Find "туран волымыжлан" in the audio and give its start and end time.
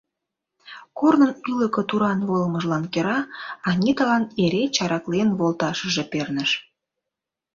1.89-2.83